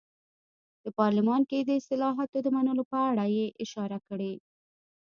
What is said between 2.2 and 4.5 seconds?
د منلو په اړه یې اشاره کړې.